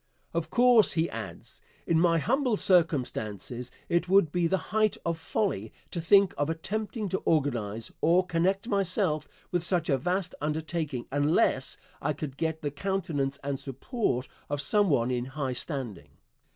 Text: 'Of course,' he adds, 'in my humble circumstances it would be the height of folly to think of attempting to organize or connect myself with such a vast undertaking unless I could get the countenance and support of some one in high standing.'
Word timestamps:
'Of 0.33 0.49
course,' 0.49 0.93
he 0.93 1.11
adds, 1.11 1.61
'in 1.85 1.99
my 1.99 2.17
humble 2.17 2.57
circumstances 2.57 3.69
it 3.87 4.09
would 4.09 4.31
be 4.31 4.47
the 4.47 4.57
height 4.73 4.97
of 5.05 5.19
folly 5.19 5.71
to 5.91 6.01
think 6.01 6.33
of 6.39 6.49
attempting 6.49 7.07
to 7.09 7.19
organize 7.19 7.91
or 8.01 8.25
connect 8.25 8.67
myself 8.67 9.27
with 9.51 9.63
such 9.63 9.89
a 9.89 9.99
vast 9.99 10.33
undertaking 10.41 11.05
unless 11.11 11.77
I 12.01 12.13
could 12.13 12.35
get 12.35 12.63
the 12.63 12.71
countenance 12.71 13.37
and 13.43 13.59
support 13.59 14.27
of 14.49 14.59
some 14.59 14.89
one 14.89 15.11
in 15.11 15.25
high 15.25 15.53
standing.' 15.53 16.09